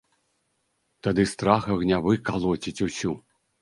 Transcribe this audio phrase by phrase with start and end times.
[1.09, 3.19] Тады страх агнявы калоціць усю.